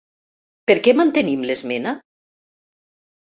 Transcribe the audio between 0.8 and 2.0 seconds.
què mantenim l'esmena?